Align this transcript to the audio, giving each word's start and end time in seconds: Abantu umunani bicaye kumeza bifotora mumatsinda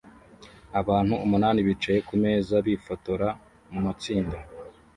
Abantu 0.79 1.13
umunani 1.25 1.59
bicaye 1.67 1.99
kumeza 2.07 2.55
bifotora 2.67 3.27
mumatsinda 3.71 4.37